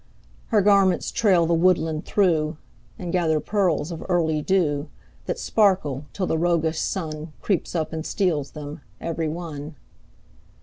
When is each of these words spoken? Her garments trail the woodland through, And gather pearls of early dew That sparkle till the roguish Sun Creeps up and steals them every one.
Her 0.47 0.63
garments 0.63 1.11
trail 1.11 1.45
the 1.45 1.53
woodland 1.53 2.05
through, 2.07 2.57
And 2.97 3.11
gather 3.11 3.39
pearls 3.39 3.91
of 3.91 4.03
early 4.09 4.41
dew 4.41 4.89
That 5.27 5.37
sparkle 5.37 6.05
till 6.11 6.25
the 6.25 6.39
roguish 6.39 6.79
Sun 6.79 7.33
Creeps 7.39 7.75
up 7.75 7.93
and 7.93 8.03
steals 8.03 8.53
them 8.53 8.81
every 8.99 9.29
one. 9.29 9.75